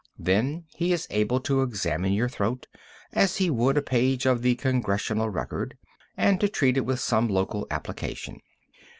[0.17, 2.65] Then he is able to examine your throat
[3.13, 5.77] as he would a page of the Congressional Record,
[6.17, 8.39] and to treat it with some local application.